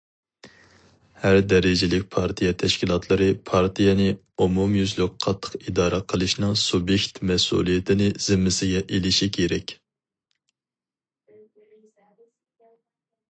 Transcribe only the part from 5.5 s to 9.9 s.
ئىدارە قىلىشنىڭ سۇبيېكت مەسئۇلىيىتىنى زىممىسىگە ئېلىشى كېرەك.